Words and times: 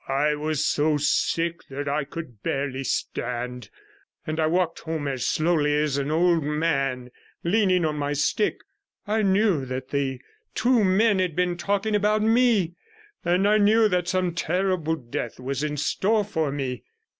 I 0.07 0.33
was 0.33 0.65
so 0.65 0.97
sick 0.97 1.65
that 1.69 1.87
I 1.87 2.05
could 2.05 2.41
barely 2.41 2.83
stand, 2.83 3.69
and 4.25 4.39
I 4.39 4.47
walked 4.47 4.79
home 4.79 5.07
as 5.07 5.27
slowly 5.27 5.75
as 5.77 5.99
an 5.99 6.09
old 6.09 6.43
man, 6.43 7.11
leaning 7.43 7.85
on 7.85 7.97
my 7.97 8.13
stick. 8.13 8.61
I 9.05 9.21
knew 9.21 9.63
that 9.67 9.89
the 9.89 10.19
two 10.55 10.83
men 10.83 11.19
had 11.19 11.35
been 11.35 11.55
talking 11.55 11.95
about 11.95 12.23
me, 12.23 12.73
and 13.23 13.47
I 13.47 13.59
knew 13.59 13.87
that 13.89 14.07
some 14.07 14.33
terrible 14.33 14.95
death 14.95 15.39
was 15.39 15.63
in 15.63 15.77
store 15.77 16.23
for 16.23 16.51
me. 16.51 16.81